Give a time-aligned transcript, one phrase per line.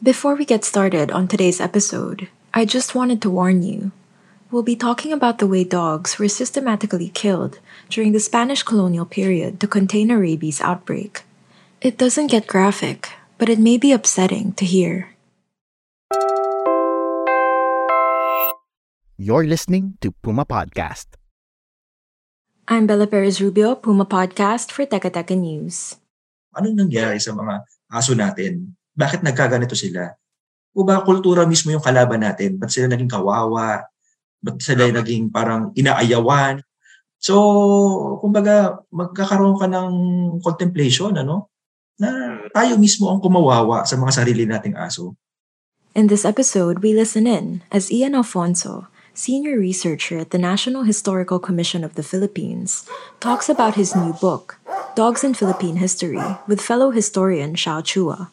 [0.00, 3.92] Before we get started on today's episode, I just wanted to warn you.
[4.48, 7.60] We'll be talking about the way dogs were systematically killed
[7.92, 11.28] during the Spanish colonial period to contain a rabies outbreak.
[11.84, 15.12] It doesn't get graphic, but it may be upsetting to hear.
[19.20, 21.20] You're listening to Puma Podcast.
[22.72, 26.00] I'm Bella Perez Rubio, Puma Podcast for Teka Teka News.
[26.56, 28.79] Anong nangyari sa mga aso natin?
[29.00, 30.12] Bakit nagkaganito sila?
[30.76, 32.60] O ba kultura mismo yung kalaban natin?
[32.60, 33.88] Ba't sila naging kawawa?
[34.44, 36.60] Ba't sila naging parang inaayawan?
[37.16, 39.90] So, kumbaga, magkakaroon ka ng
[40.44, 41.50] contemplation, ano?
[42.00, 45.12] na tayo mismo ang kumawawa sa mga sarili nating aso.
[45.92, 51.36] In this episode, we listen in as Ian Alfonso, senior researcher at the National Historical
[51.36, 52.88] Commission of the Philippines,
[53.20, 54.56] talks about his new book,
[54.96, 58.32] Dogs in Philippine History, with fellow historian Xiao Chua.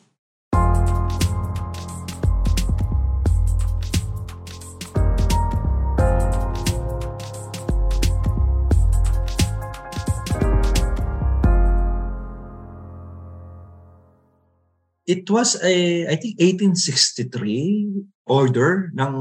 [15.08, 19.12] It was a, I think, 1863 order ng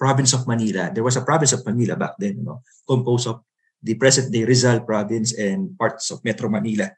[0.00, 0.88] province of Manila.
[0.88, 3.44] There was a province of Manila back then, you know, composed of
[3.84, 6.88] the present-day Rizal province and parts of Metro Manila.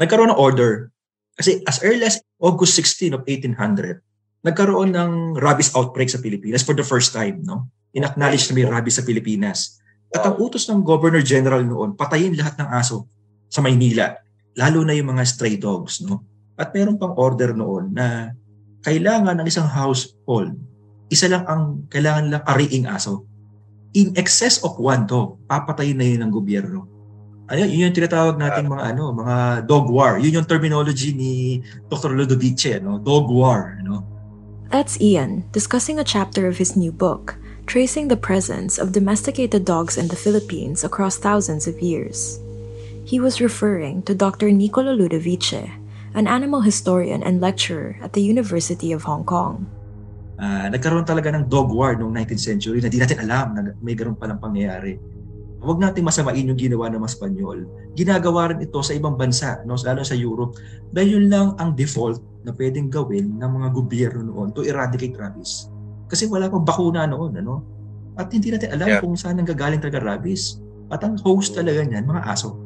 [0.00, 0.88] Nagkaroon ng order
[1.36, 4.00] kasi as early as August 16 of 1800,
[4.40, 7.44] nagkaroon ng rabies outbreak sa Pilipinas for the first time.
[7.44, 7.68] No?
[7.92, 9.76] Inacknowledge na may rabies sa Pilipinas.
[10.16, 13.04] At ang utos ng Governor General noon, patayin lahat ng aso
[13.52, 14.16] sa Maynila,
[14.56, 16.00] lalo na yung mga stray dogs.
[16.00, 16.24] No?
[16.56, 18.32] At meron pang order noon na
[18.80, 20.56] kailangan ng isang household,
[21.12, 23.28] isa lang ang kailangan lang ariing aso.
[23.96, 26.88] In excess of one dog, papatayin na yun ng gobyerno.
[27.46, 29.36] Ayun, yun yung tinatawag natin mga ano, mga
[29.70, 30.18] dog war.
[30.18, 32.10] Yun yung terminology ni Dr.
[32.10, 32.98] Ludovice, no?
[32.98, 34.02] Dog war, no?
[34.72, 37.38] That's Ian discussing a chapter of his new book,
[37.70, 42.42] tracing the presence of domesticated dogs in the Philippines across thousands of years.
[43.06, 44.50] He was referring to Dr.
[44.50, 45.70] Nicolo Ludovice,
[46.16, 49.68] an animal historian and lecturer at the University of Hong Kong.
[50.40, 53.92] Uh, nagkaroon talaga ng dog war noong 19th century na di natin alam na may
[53.92, 54.96] ganun palang pangyayari.
[55.60, 57.58] Huwag nating masamain yung ginawa ng mga Espanyol.
[57.96, 59.76] Ginagawa rin ito sa ibang bansa, no?
[59.76, 60.56] lalo sa Europe.
[60.92, 65.68] Dahil yun lang ang default na pwedeng gawin ng mga gobyerno noon to eradicate rabies.
[66.08, 67.40] Kasi wala pang bakuna noon.
[67.40, 67.64] Ano?
[68.16, 69.00] At hindi natin alam yeah.
[69.04, 70.60] kung saan nanggagaling talaga rabies.
[70.88, 72.65] At ang host talaga niyan, mga aso.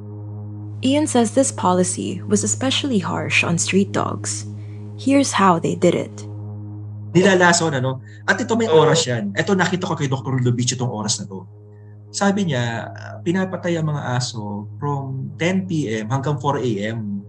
[0.80, 4.48] Ian says this policy was especially harsh on street dogs.
[4.96, 6.12] Here's how they did it.
[7.12, 8.00] Nilalason, ano?
[8.24, 9.36] At ito may oras yan.
[9.36, 10.40] Ito nakita ko kay Dr.
[10.40, 11.44] Lubich itong oras na to.
[12.08, 12.88] Sabi niya,
[13.20, 16.08] pinapatay ang mga aso from 10 p.m.
[16.08, 17.20] hanggang 4 a.m.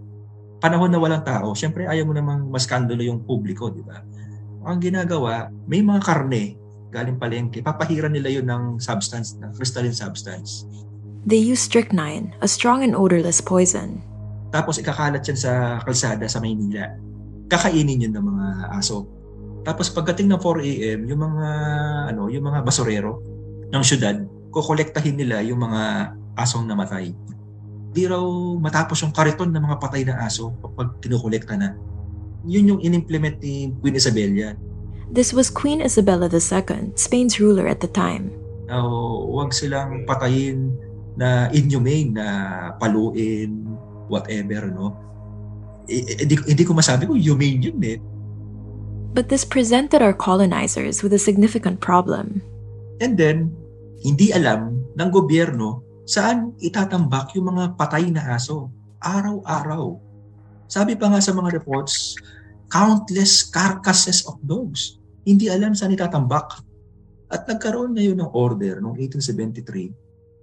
[0.56, 1.52] Panahon na walang tao.
[1.52, 4.00] Siyempre, ayaw mo namang maskandalo yung publiko, di ba?
[4.64, 6.56] Ang ginagawa, may mga karne
[6.88, 7.60] galing palengke.
[7.60, 10.64] Papahiran nila yun ng substance, ng crystalline substance.
[11.22, 14.02] They use strychnine, a strong and odorless poison.
[14.50, 16.98] Tapos ikakalat yan sa kalsada sa Maynila.
[17.46, 19.06] Kakainin yun ng mga aso.
[19.62, 21.48] Tapos pagdating ng 4 AM, yung mga
[22.10, 23.22] ano, yung mga basurero
[23.70, 24.18] ng syudad,
[24.50, 27.14] kokolektahin nila yung mga asong namatay.
[27.94, 28.24] Di raw
[28.58, 31.78] matapos yung kariton ng mga patay na aso kapag kinukolekta na.
[32.42, 34.58] Yun yung inimplement ni Queen Isabella.
[35.12, 38.34] This was Queen Isabella II, Spain's ruler at the time.
[38.66, 38.88] Now,
[39.28, 40.72] huwag silang patayin
[41.16, 42.26] na inhumane na
[42.80, 43.66] paluin,
[44.08, 44.96] whatever, no?
[45.88, 47.98] Hindi, hindi ko masabi kung humane yun eh.
[49.12, 52.40] But this presented our colonizers with a significant problem.
[53.04, 53.52] And then,
[54.00, 58.72] hindi alam ng gobyerno saan itatambak yung mga patay na aso.
[59.02, 59.98] Araw-araw.
[60.70, 62.16] Sabi pa nga sa mga reports,
[62.72, 64.96] countless carcasses of dogs.
[65.28, 66.64] Hindi alam saan itatambak.
[67.28, 69.92] At nagkaroon ngayon ng order noong 1873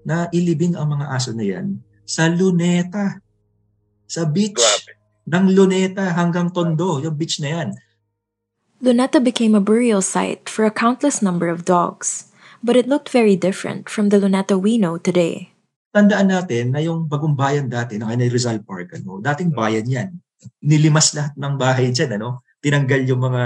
[0.04, 3.22] na ilibing ang mga aso na yan sa Luneta.
[4.10, 4.98] Sa beach Grabe.
[5.30, 7.70] ng Luneta hanggang Tondo, yung beach na yan.
[8.82, 12.34] Luneta became a burial site for a countless number of dogs,
[12.66, 15.54] but it looked very different from the Luneta we know today.
[15.94, 20.10] Tandaan natin na yung bagong bayan dati ng Rizal Park, ano, dating bayan yan.
[20.64, 22.48] nilimas lahat ng bahay dyan, ano?
[22.64, 23.44] Tinanggal yung mga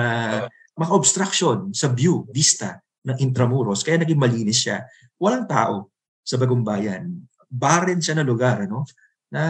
[0.74, 3.86] mga obstruction sa view, vista ng Intramuros.
[3.86, 4.86] Kaya naging malinis siya.
[5.22, 5.93] Walang tao
[6.24, 7.28] sa Bagong Bayan.
[7.52, 8.88] Barren siya na lugar, ano?
[9.30, 9.44] Na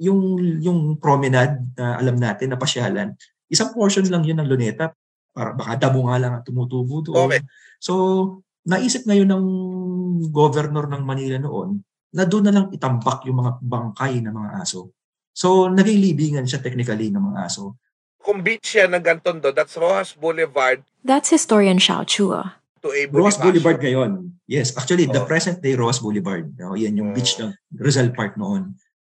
[0.00, 3.14] yung yung promenade na alam natin na pasyalan,
[3.46, 4.96] isang portion lang yun ng Luneta.
[5.30, 7.30] Para baka damo nga lang ang tumutubo doon.
[7.30, 7.40] Okay.
[7.78, 7.94] So,
[8.66, 9.46] naisip ngayon ng
[10.34, 14.90] governor ng Manila noon na doon na lang itambak yung mga bangkay ng mga aso.
[15.30, 17.78] So, naging libingan siya technically ng mga aso.
[18.20, 22.59] Kung beach siya ng Gantondo, that's Rojas Boulevard That's historian Xiao Chua.
[22.80, 23.44] To A Roas Bonifacio.
[23.44, 24.10] Boulevard ngayon.
[24.50, 25.28] Yes, actually, the Oh.
[25.28, 26.50] present day Roas Boulevard.
[26.58, 27.14] No, yan yung Oh.
[27.14, 28.74] beach ng Rizal Park noon.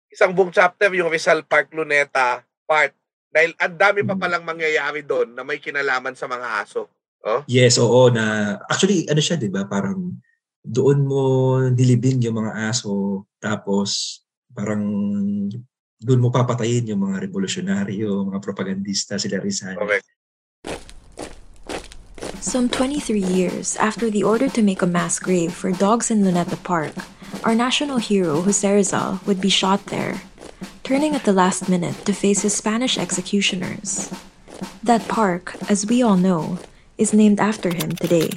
[0.07, 2.93] Isang buong chapter yung Rizal Park Luneta part.
[3.33, 4.21] Dahil ang dami pa Hmm.
[4.21, 6.85] palang mangyayari doon na may kinalaman sa mga aso.
[7.47, 9.63] Yes, oo na actually ano siya 'di ba?
[9.65, 10.11] Parang
[10.59, 11.23] doon mo
[11.71, 14.21] nilibing yung mga aso tapos
[14.53, 14.83] parang
[15.97, 19.79] doon mo papatayin yung mga revolusyonaryo, mga propagandista, sila Rizal.
[19.79, 20.03] Correct.
[22.43, 26.61] Some 23 years after the order to make a mass grave for dogs in Luneta
[26.61, 26.91] Park,
[27.45, 30.21] our national hero Jose Rizal would be shot there,
[30.83, 34.11] turning at the last minute to face his Spanish executioners.
[34.83, 36.59] That park, as we all know,
[36.97, 38.31] is named after him today.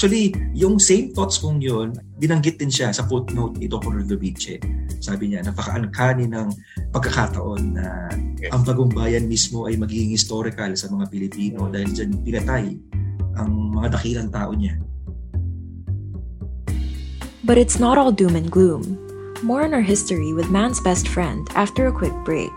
[0.00, 4.00] Actually, yung same thoughts kong yun, binanggit din siya sa footnote ni Dr.
[4.00, 4.56] Ludovice.
[4.96, 6.48] Sabi niya, napaka-uncanny ng
[6.88, 8.08] pagkakataon na
[8.48, 12.80] ang bagong bayan mismo ay magiging historical sa mga Pilipino dahil dyan pinatay
[13.36, 14.80] ang mga dakilang tao niya.
[17.44, 18.96] But it's not all doom and gloom.
[19.44, 22.56] More on our history with man's best friend after a quick break.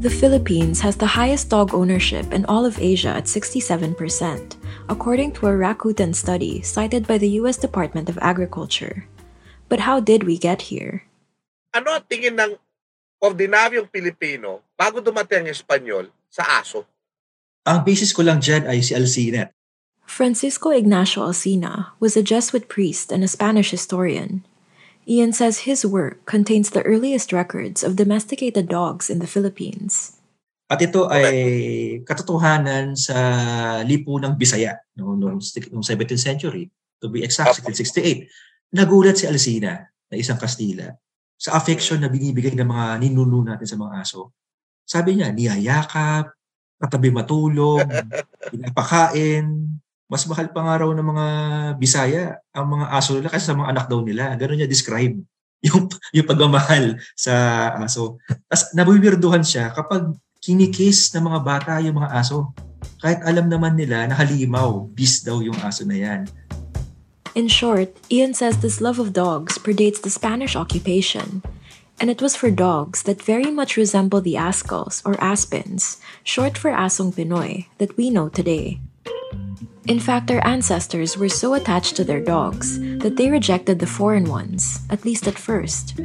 [0.00, 3.92] The Philippines has the highest dog ownership in all of Asia at 67%,
[4.88, 9.04] according to a Rakuten study cited by the US Department of Agriculture.
[9.68, 11.04] But how did we get here?
[11.76, 12.56] Ano ang tingin ng
[13.20, 16.88] ordinaryong Pilipino bago dumating ang Espanyol sa aso?
[17.68, 19.52] Ang basis ko lang dyan ay si Alcina.
[20.08, 24.48] Francisco Ignacio Alcina was a Jesuit priest and a Spanish historian.
[25.10, 30.14] Ian says his work contains the earliest records of domesticated dogs in the Philippines.
[30.70, 33.18] At ito ay katotohanan sa
[33.82, 36.70] lipunang Bisaya no, noong, noong 17th century,
[37.02, 37.74] to be exact, Apo.
[37.74, 38.78] 1668.
[38.78, 40.94] Nagulat si Alcina na isang Kastila
[41.34, 44.30] sa affection na binibigay ng mga ninuno natin sa mga aso.
[44.86, 46.30] Sabi niya, niyayakap,
[46.78, 47.82] katabi matulog,
[48.54, 49.74] pinapakain,
[50.10, 51.26] mas mahal pa nga raw ng mga
[51.78, 54.34] Bisaya ang mga aso nila kasi sa mga anak daw nila.
[54.34, 55.14] Ganun niya describe
[55.70, 57.32] yung, yung pagmamahal sa
[57.78, 58.18] aso.
[58.50, 60.10] Tapos nabibirduhan siya kapag
[60.42, 62.50] kinikiss ng mga bata yung mga aso.
[63.00, 66.20] Kahit alam naman nila na halimaw, bis daw yung aso na yan.
[67.38, 71.46] In short, Ian says this love of dogs predates the Spanish occupation,
[72.02, 76.74] and it was for dogs that very much resemble the Ascals or Aspens, short for
[76.74, 78.82] Asong Pinoy, that we know today.
[79.88, 84.28] In fact, our ancestors were so attached to their dogs that they rejected the foreign
[84.28, 85.96] ones, at least at first.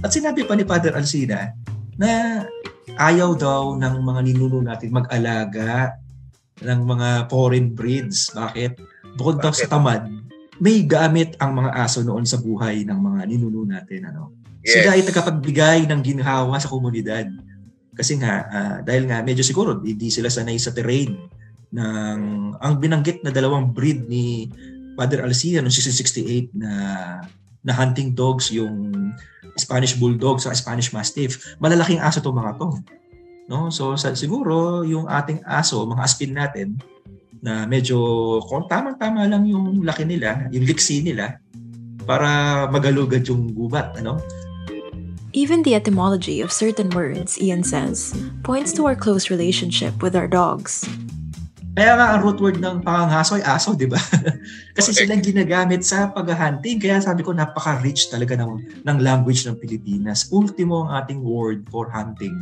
[0.00, 1.52] At sinabi pa ni Father Alcina
[2.00, 2.44] na
[2.96, 6.00] ayaw daw ng mga ninuno natin mag-alaga
[6.64, 8.32] ng mga foreign breeds.
[8.32, 8.80] Bakit?
[9.20, 10.08] Bukod daw sa tamad,
[10.56, 14.08] may gamit ang mga aso noon sa buhay ng mga ninuno natin.
[14.08, 14.40] Ano?
[14.64, 17.28] Sila ay tagapagbigay ng ginhawa sa komunidad.
[17.92, 21.12] Kasi nga, ah, dahil nga medyo siguro hindi sila sanay sa terrain
[21.72, 22.18] ng
[22.56, 24.48] ang binanggit na dalawang breed ni
[24.96, 26.72] Father Alcina noong 1668 na
[27.62, 29.12] na hunting dogs yung
[29.58, 31.58] Spanish Bulldog sa Spanish Mastiff.
[31.58, 32.78] Malalaking aso to mga to.
[33.50, 33.68] No?
[33.68, 36.78] So sa, siguro yung ating aso, mga aspin natin,
[37.38, 37.98] na medyo
[38.46, 41.38] kung tamang-tama lang yung laki nila, yung liksi nila
[42.02, 44.18] para magalugad yung gubat, ano?
[45.36, 50.26] Even the etymology of certain words, Ian says, points to our close relationship with our
[50.26, 50.88] dogs.
[51.78, 54.02] Kaya nga ang root word ng pangangaso ay aso, di ba?
[54.76, 54.98] Kasi Correct.
[54.98, 56.82] silang ginagamit sa paghahunting.
[56.82, 60.26] Kaya sabi ko, napaka-rich talaga ng, ng language ng Pilipinas.
[60.34, 62.34] Ultimo ang ating word for hunting,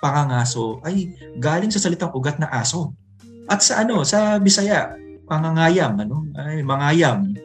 [0.00, 2.96] pangangaso, ay galing sa salitang ugat na aso.
[3.44, 4.96] At sa ano, sa Bisaya,
[5.28, 6.24] pangangayam, ano?
[6.32, 7.36] Ay, mangayam.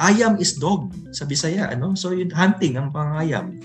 [0.00, 1.92] Ayam is dog sa Bisaya, ano?
[1.92, 3.60] So yun, hunting ang pangangayam.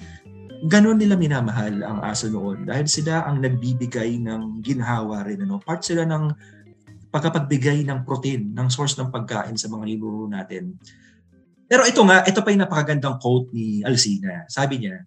[0.68, 5.64] Ganon nila minamahal ang aso noon dahil sila ang nagbibigay ng ginhawa rin, ano?
[5.64, 6.60] Part sila ng
[7.12, 10.80] pagkapagbigay ng protein, ng source ng pagkain sa mga linuro natin.
[11.68, 14.48] Pero ito nga, ito pa yung napakagandang quote ni Alcina.
[14.48, 15.04] Sabi niya,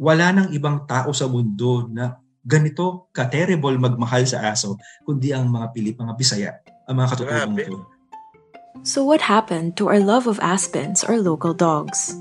[0.00, 5.70] wala nang ibang tao sa mundo na ganito ka-terrible magmahal sa aso, kundi ang mga
[5.70, 6.52] Pilip, mga Bisaya,
[6.88, 7.78] ang mga katutubong ito.
[8.82, 12.16] So, what happened to our love of aspens or local dogs?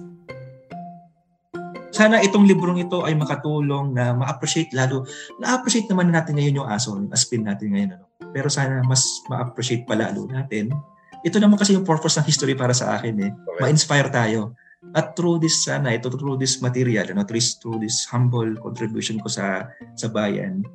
[1.91, 5.03] Sana itong librong ito ay makatulong na ma-appreciate lalo.
[5.41, 7.91] Na-appreciate naman natin ngayon yung aso, yung aspin natin ngayon.
[7.97, 8.10] Ano?
[8.31, 10.71] Pero sana mas ma-appreciate pa lalo natin.
[11.21, 13.31] Ito naman kasi yung purpose ng history para sa akin eh.
[13.61, 14.57] Ma-inspire tayo.
[14.97, 19.29] At through this sana, ito through this material, ano, through, through this humble contribution ko
[19.29, 20.65] sa sa bayan,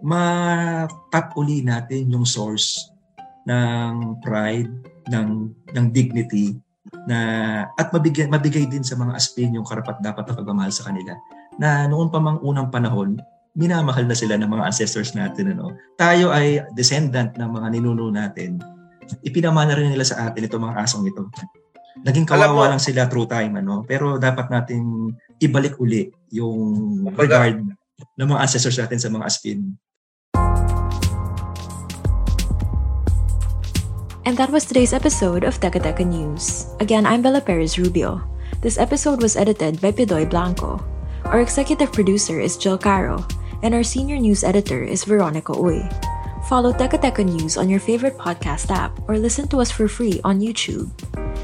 [0.00, 2.88] ma-tap uli natin yung source
[3.44, 4.72] ng pride,
[5.12, 6.56] ng ng dignity
[7.04, 7.18] na
[7.76, 11.14] at mabigay mabigay din sa mga aspin yung karapat dapat na pagmamahal sa kanila
[11.60, 13.20] na noon pa mang unang panahon
[13.58, 18.62] minamahal na sila ng mga ancestors natin ano tayo ay descendant ng mga ninuno natin
[19.26, 21.26] ipinamana rin nila sa atin itong mga asong ito
[22.06, 25.10] naging kawawa lang sila through time ano pero dapat nating
[25.42, 27.58] ibalik uli yung regard
[28.14, 29.74] ng mga ancestors natin sa mga aspin
[34.28, 36.70] And that was today's episode of Teka Teka News.
[36.78, 38.22] Again, I'm Bella Perez Rubio.
[38.62, 40.78] This episode was edited by Pidoy Blanco.
[41.26, 43.26] Our executive producer is Jill Caro,
[43.62, 45.84] and our senior news editor is Veronica Uy.
[46.46, 50.20] Follow Teka Teka News on your favorite podcast app or listen to us for free
[50.24, 50.90] on YouTube.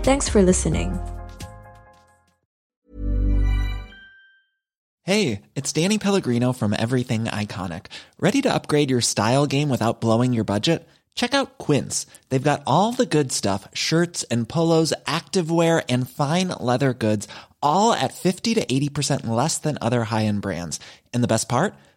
[0.03, 0.99] Thanks for listening.
[5.03, 7.87] Hey, it's Danny Pellegrino from Everything Iconic.
[8.19, 10.89] Ready to upgrade your style game without blowing your budget?
[11.15, 12.07] Check out Quince.
[12.29, 17.29] They've got all the good stuff shirts and polos, activewear, and fine leather goods,
[17.63, 20.81] all at 50 to 80% less than other high end brands.
[21.15, 21.75] And the best part?